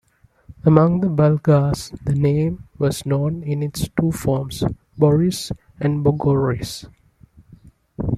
Among 0.65 1.01
the 1.01 1.09
Bulgars 1.09 1.91
the 2.03 2.15
name 2.15 2.67
was 2.79 3.05
known 3.05 3.43
in 3.43 3.61
its 3.61 3.87
two 3.99 4.11
forms: 4.11 4.63
"Boris" 4.97 5.51
and 5.79 6.03
"Bogoris". 6.03 6.87